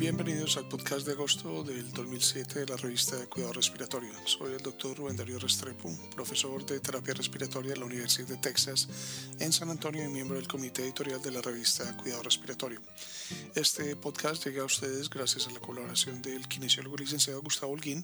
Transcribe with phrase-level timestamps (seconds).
[0.00, 4.10] Bienvenidos al podcast de agosto del 2007 de la revista de Cuidado Respiratorio.
[4.24, 8.88] Soy el doctor Rubén Darío Restrepo, profesor de terapia respiratoria en la Universidad de Texas
[9.38, 12.80] en San Antonio y miembro del comité editorial de la revista Cuidado Respiratorio.
[13.54, 18.02] Este podcast llega a ustedes gracias a la colaboración del kinesiólogo licenciado Gustavo Holguín,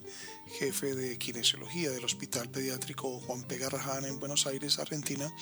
[0.59, 3.57] jefe de kinesiología del Hospital Pediátrico Juan P.
[3.57, 5.33] Garrahan en Buenos Aires, Argentina,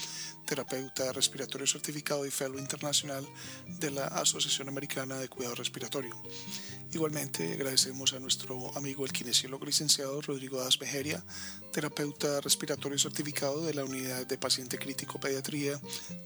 [0.47, 3.27] terapeuta respiratorio certificado y fellow internacional
[3.67, 6.15] de la Asociación Americana de Cuidado Respiratorio.
[6.95, 11.25] Igualmente agradecemos a nuestro amigo el kinesiólogo licenciado Rodrigo Das Mejeria,
[11.73, 15.81] terapeuta respiratorio certificado de la Unidad de Paciente Crítico Pediatría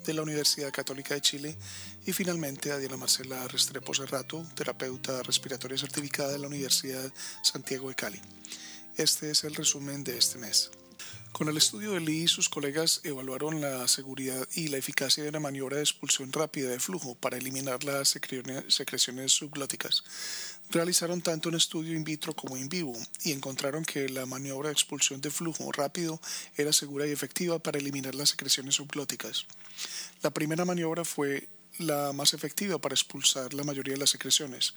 [0.04, 1.56] de la Universidad Católica de Chile
[2.04, 7.10] y finalmente a Diana Marcela Restrepo Serrato, terapeuta respiratoria certificada de la Universidad
[7.42, 8.20] Santiago de Cali.
[8.98, 10.70] Este es el resumen de este mes.
[11.32, 15.38] Con el estudio de Lee, sus colegas evaluaron la seguridad y la eficacia de una
[15.38, 20.02] maniobra de expulsión rápida de flujo para eliminar las secreciones subglóticas.
[20.70, 24.72] Realizaron tanto un estudio in vitro como in vivo y encontraron que la maniobra de
[24.72, 26.20] expulsión de flujo rápido
[26.56, 29.46] era segura y efectiva para eliminar las secreciones subglóticas.
[30.22, 31.48] La primera maniobra fue
[31.78, 34.74] la más efectiva para expulsar la mayoría de las secreciones.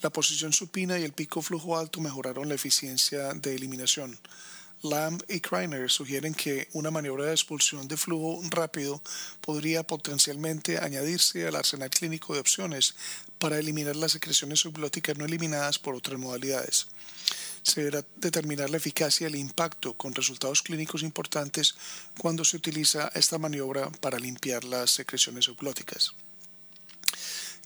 [0.00, 4.18] La posición supina y el pico flujo alto mejoraron la eficiencia de eliminación.
[4.82, 9.02] Lamb y Kreiner sugieren que una maniobra de expulsión de flujo rápido
[9.40, 12.94] podría potencialmente añadirse al arsenal clínico de opciones
[13.38, 16.86] para eliminar las secreciones subglóticas no eliminadas por otras modalidades.
[17.62, 21.74] Se deberá determinar la eficacia y el impacto con resultados clínicos importantes
[22.16, 26.14] cuando se utiliza esta maniobra para limpiar las secreciones subglóticas.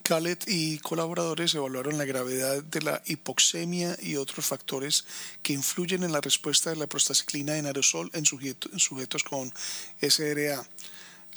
[0.03, 5.05] Khaled y colaboradores evaluaron la gravedad de la hipoxemia y otros factores
[5.41, 9.53] que influyen en la respuesta de la prostaciclina en aerosol en sujetos con
[10.01, 10.67] SRA.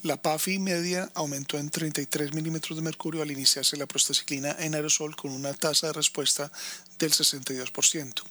[0.03, 5.15] La PAFI media aumentó en 33 milímetros de mercurio al iniciarse la prostaciclina en aerosol
[5.15, 6.51] con una tasa de respuesta
[6.99, 8.23] del 62%.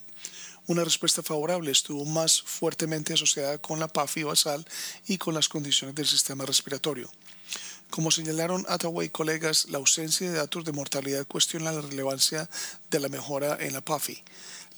[0.66, 4.66] Una respuesta favorable estuvo más fuertemente asociada con la PAFI basal
[5.06, 7.10] y con las condiciones del sistema respiratorio.
[7.96, 12.46] Como señalaron Attaway y colegas, la ausencia de datos de mortalidad cuestiona la relevancia
[12.90, 14.22] de la mejora en la PAFI,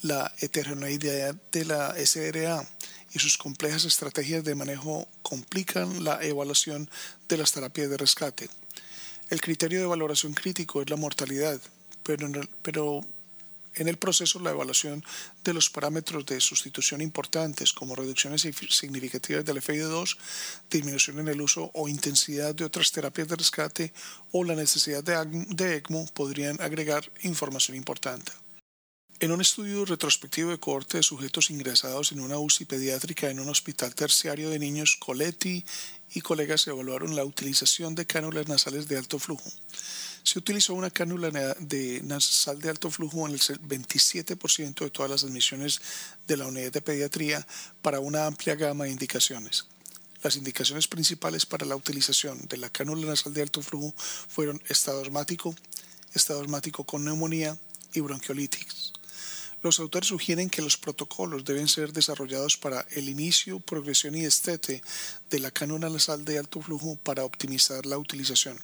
[0.02, 2.64] la heterogeneidad de la SRA
[3.12, 6.88] y sus complejas estrategias de manejo complican la evaluación
[7.28, 8.50] de las terapias de rescate.
[9.30, 11.60] El criterio de valoración crítico es la mortalidad,
[12.04, 12.30] pero,
[12.62, 13.00] pero
[13.78, 15.04] en el proceso la evaluación
[15.44, 20.16] de los parámetros de sustitución importantes como reducciones significativas del FID2,
[20.70, 23.92] disminución en el uso o intensidad de otras terapias de rescate
[24.32, 28.32] o la necesidad de ECMO podrían agregar información importante.
[29.20, 33.48] En un estudio retrospectivo de cohorte de sujetos ingresados en una UCI pediátrica en un
[33.48, 35.64] hospital terciario de niños, Coletti
[36.14, 39.50] y colegas evaluaron la utilización de cánulas nasales de alto flujo
[40.28, 45.24] se utilizó una cánula de nasal de alto flujo en el 27% de todas las
[45.24, 45.80] admisiones
[46.26, 47.46] de la unidad de pediatría
[47.80, 49.64] para una amplia gama de indicaciones.
[50.22, 55.00] Las indicaciones principales para la utilización de la cánula nasal de alto flujo fueron estado
[55.00, 55.54] asmático,
[56.12, 57.56] estado asmático con neumonía
[57.94, 58.92] y bronquiolitis.
[59.62, 64.82] Los autores sugieren que los protocolos deben ser desarrollados para el inicio, progresión y estete
[65.30, 68.58] de la cánula nasal de alto flujo para optimizar la utilización.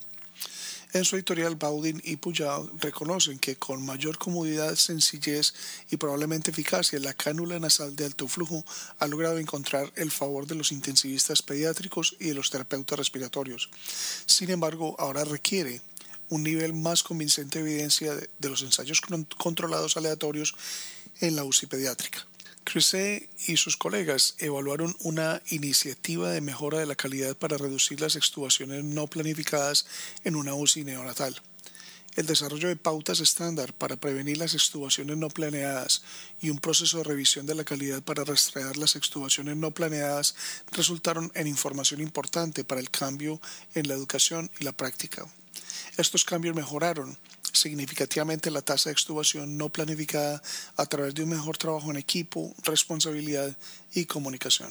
[0.95, 5.53] En su editorial, Baudin y Pujal reconocen que con mayor comodidad, sencillez
[5.91, 8.65] y probablemente eficacia, la cánula nasal de alto flujo
[9.01, 13.71] ha logrado encontrar el favor de los intensivistas pediátricos y de los terapeutas respiratorios.
[14.27, 15.81] Sin embargo, ahora requiere
[16.29, 19.01] un nivel más convincente de evidencia de los ensayos
[19.37, 20.55] controlados aleatorios
[21.21, 22.25] en la UCI pediátrica.
[22.65, 28.17] Crusé y sus colegas evaluaron una iniciativa de mejora de la calidad para reducir las
[28.17, 29.87] extubaciones no planificadas
[30.25, 31.41] en una UCI neonatal.
[32.17, 36.03] El desarrollo de pautas estándar para prevenir las extubaciones no planeadas
[36.41, 40.35] y un proceso de revisión de la calidad para rastrear las extubaciones no planeadas
[40.73, 43.41] resultaron en información importante para el cambio
[43.75, 45.27] en la educación y la práctica.
[45.99, 47.19] Estos cambios mejoraron
[47.55, 50.43] significativamente la tasa de extubación no planificada
[50.77, 53.57] a través de un mejor trabajo en equipo, responsabilidad
[53.95, 54.71] y comunicación.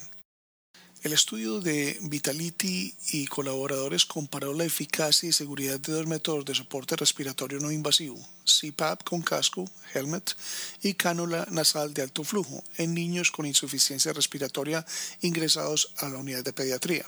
[1.04, 6.56] El estudio de Vitality y colaboradores comparó la eficacia y seguridad de dos métodos de
[6.56, 10.34] soporte respiratorio no invasivo, CPAP con casco, helmet,
[10.82, 14.86] y cánula nasal de alto flujo en niños con insuficiencia respiratoria
[15.20, 17.06] ingresados a la unidad de pediatría.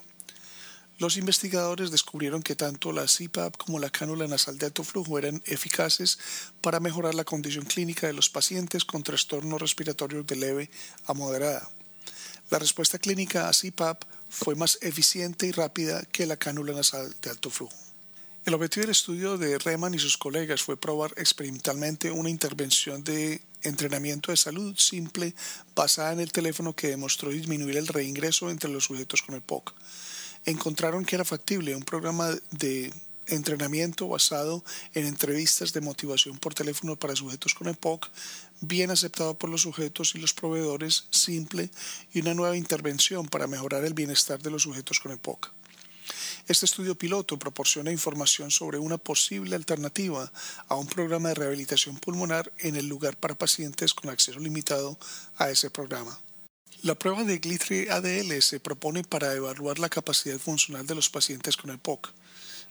[0.98, 5.44] Los investigadores descubrieron que tanto la CPAP como la cánula nasal de alto flujo eran
[5.46, 6.18] eficaces
[6.62, 10.70] para mejorar la condición clínica de los pacientes con trastornos respiratorios de leve
[11.06, 11.70] a moderada.
[12.50, 17.30] La respuesta clínica a CPAP fue más eficiente y rápida que la cánula nasal de
[17.30, 17.76] alto flujo.
[18.46, 23.42] El objetivo del estudio de Reman y sus colegas fue probar experimentalmente una intervención de
[23.64, 25.36] entrenamiento de salud simple
[25.76, 29.74] basada en el teléfono que demostró disminuir el reingreso entre los sujetos con EPOC.
[30.46, 32.94] Encontraron que era factible un programa de
[33.28, 34.64] entrenamiento basado
[34.94, 38.08] en entrevistas de motivación por teléfono para sujetos con EPOC,
[38.62, 41.70] bien aceptado por los sujetos y los proveedores, simple,
[42.14, 45.52] y una nueva intervención para mejorar el bienestar de los sujetos con EPOC.
[46.48, 50.32] Este estudio piloto proporciona información sobre una posible alternativa
[50.68, 55.00] a un programa de rehabilitación pulmonar en el lugar para pacientes con acceso limitado
[55.38, 56.20] a ese programa.
[56.86, 61.58] La prueba de Glitri ADL se propone para evaluar la capacidad funcional de los pacientes
[61.58, 62.12] con EPOC.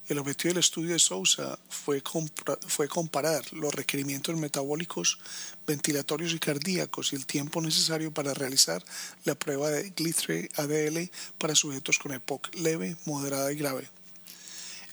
[0.06, 2.00] El objetivo del estudio de Sousa fue,
[2.68, 5.18] fue, comparar los requerimientos metabólicos,
[5.66, 8.84] ventilatorios y cardíacos y el tiempo necesario para realizar
[9.24, 13.90] la prueba de Glitre ADL para sujetos con EPOC leve, moderada y grave.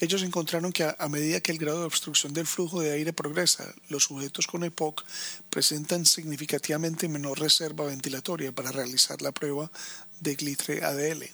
[0.02, 3.72] Ellos encontraron que a, medida que el grado de obstrucción del flujo de aire progresa,
[3.88, 5.06] los sujetos con EPOC
[5.52, 9.72] presentan significativamente menor reserva ventilatoria para realizar la prueba
[10.20, 11.30] de Glitre ADL.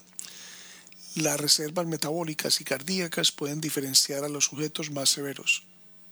[1.14, 5.62] Las reservas metabólicas y cardíacas pueden diferenciar a los sujetos más severos.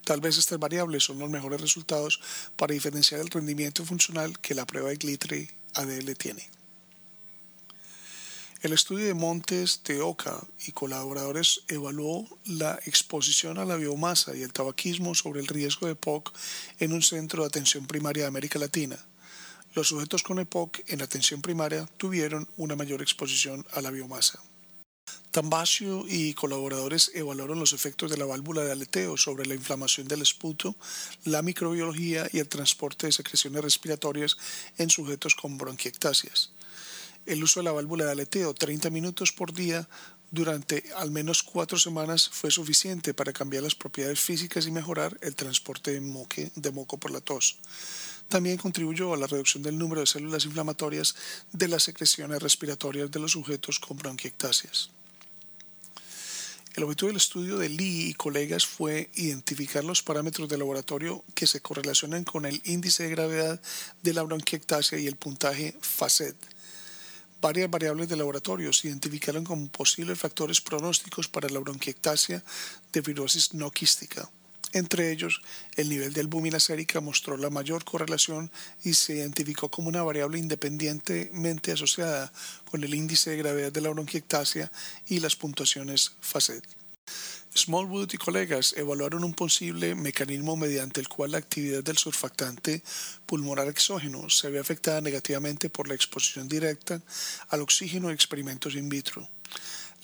[0.05, 2.23] Tal vez estas variables son los mejores resultados
[2.57, 6.56] para diferenciar el rendimiento funcional que la prueba de Glitre ADL tiene.
[8.67, 14.43] El estudio de Montes de Oca y colaboradores evaluó la exposición a la biomasa y
[14.43, 16.33] el tabaquismo sobre el riesgo de EPOC
[16.81, 18.99] en un centro de atención primaria de América Latina.
[19.75, 24.43] Los sujetos con EPOC en atención primaria tuvieron una mayor exposición a la biomasa.
[25.31, 30.23] Tambasio y colaboradores evaluaron los efectos de la válvula de aleteo sobre la inflamación del
[30.23, 30.75] esputo,
[31.23, 34.37] la microbiología y el transporte de secreciones respiratorias
[34.77, 36.51] en sujetos con bronquiectasias.
[37.27, 39.89] El uso de la válvula de aleteo 30 minutos por día
[40.31, 45.35] durante al menos cuatro semanas fue suficiente para cambiar las propiedades físicas y mejorar el
[45.35, 47.57] transporte de, moco por la tos.
[48.29, 51.17] También contribuyó a la reducción del número de células inflamatorias
[51.53, 54.91] de las secreciones respiratorias de los sujetos con bronquiectasias.
[56.75, 61.47] El objetivo del estudio de Lee y colegas fue identificar los parámetros de laboratorio que
[61.47, 63.61] se correlacionan con el índice de gravedad
[64.03, 66.37] de la bronquiectasia y el puntaje FACET.
[67.41, 72.43] Varias variables de laboratorio se identificaron como posibles factores pronósticos para la bronquiectasia
[72.93, 74.29] de fibrosis no quística.
[74.73, 75.43] Entre ellos,
[75.77, 78.51] el nivel de albúmina sérica mostró la mayor correlación
[78.85, 82.33] y se identificó como una variable independientemente asociada
[82.71, 84.71] con el índice de gravedad de la bronquiectasia
[85.07, 86.65] y las puntuaciones FACET.
[87.57, 92.83] Smallwood y colegas evaluaron un posible mecanismo mediante el cual la actividad del surfactante
[93.25, 97.01] pulmonar exógeno se ve afectada negativamente por la exposición directa
[97.49, 99.29] al oxígeno en experimentos in vitro.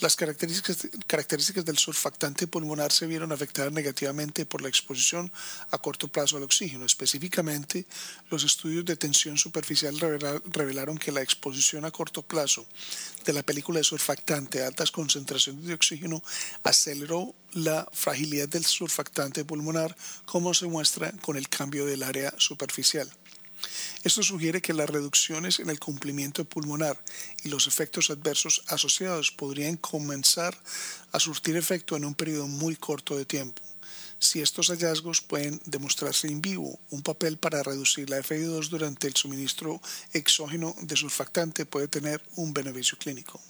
[0.00, 5.30] Las características, del surfactante pulmonar se vieron afectadas negativamente por la exposición
[5.70, 6.84] a corto plazo al oxígeno.
[6.84, 7.86] Específicamente,
[8.30, 9.98] los estudios de tensión superficial
[10.44, 12.66] revelaron que la exposición a corto plazo
[13.24, 16.22] de la película de surfactante a altas concentraciones de oxígeno
[16.64, 23.12] aceleró la fragilidad del surfactante pulmonar, como se muestra con el cambio del área superficial.
[24.04, 26.98] Esto sugiere que las reducciones en el cumplimiento pulmonar
[27.44, 30.58] y los efectos adversos asociados podrían comenzar
[31.12, 33.62] a surtir efecto en un periodo muy corto de tiempo.
[34.18, 39.14] Si estos hallazgos pueden demostrarse en vivo, un papel para reducir la FI2 durante el
[39.14, 39.80] suministro
[40.12, 43.40] exógeno de surfactante puede tener un beneficio clínico.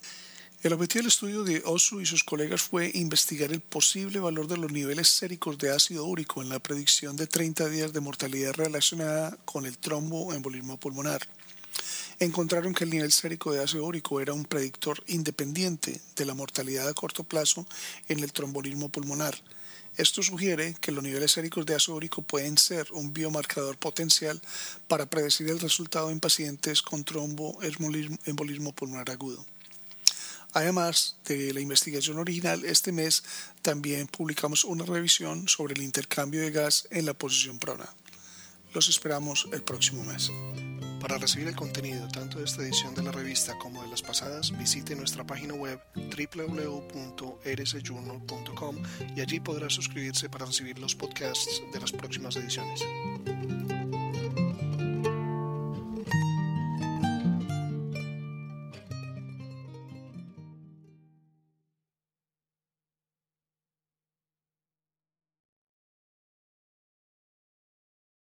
[0.62, 4.56] El objetivo del estudio de Osu y sus colegas fue investigar el posible valor de
[4.56, 9.36] los niveles séricos de ácido úrico en la predicción de 30 días de mortalidad relacionada
[9.44, 11.20] con el tromboembolismo pulmonar.
[12.20, 16.86] Encontraron que el nivel sérico de ácido úrico era un predictor independiente de la mortalidad
[16.86, 17.66] a corto plazo
[18.06, 19.34] en el trombolismo pulmonar.
[19.96, 24.40] Esto sugiere que los niveles séricos de ácido úrico pueden ser un biomarcador potencial
[24.86, 29.44] para predecir el resultado en pacientes con tromboembolismo pulmonar agudo.
[30.54, 33.24] Además de la investigación original, este mes
[33.62, 37.88] también publicamos una revisión sobre el intercambio de gas en la posición prona.
[38.74, 40.30] Los esperamos el próximo mes.
[41.00, 44.56] Para recibir el contenido tanto de esta edición de la revista como de las pasadas,
[44.56, 48.76] visite nuestra página web www.rsjournal.com
[49.16, 52.84] y allí podrá suscribirse para recibir los podcasts de las próximas ediciones.